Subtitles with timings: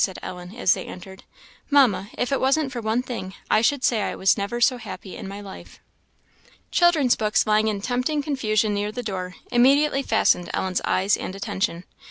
[0.03, 1.23] said Ellen, as they entered.
[1.69, 5.15] "Mamma, if it wasn't for one thing, I should say I never was so happy
[5.15, 5.79] in my life."
[6.71, 11.83] Children's books, lying in tempting confusion near the door, immediately fastened Ellen's eyes and attention.